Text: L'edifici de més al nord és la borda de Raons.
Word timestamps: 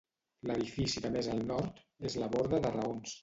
L'edifici 0.51 1.03
de 1.03 1.11
més 1.17 1.29
al 1.35 1.45
nord 1.51 1.81
és 2.11 2.17
la 2.25 2.31
borda 2.37 2.63
de 2.67 2.73
Raons. 2.79 3.15